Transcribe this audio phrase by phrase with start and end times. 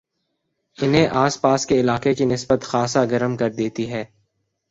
[0.77, 4.03] انہیں آس پاس کے علاقے کی نسبت خاصا گرم کردیتی ہے